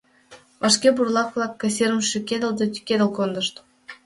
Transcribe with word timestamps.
Вашке 0.61 0.89
бурлак-влак 0.95 1.53
кассирым 1.61 2.01
шӱкедыл 2.09 2.51
да 2.59 2.65
тӱкедыл 2.73 3.09
кондышт. 3.17 3.55